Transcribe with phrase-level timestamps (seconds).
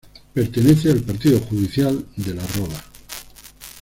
[0.33, 2.83] Pertenece al partido judicial de La Roda.